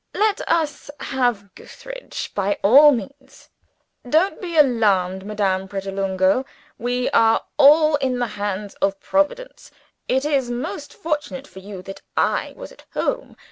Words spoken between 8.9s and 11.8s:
Providence. It is most fortunate for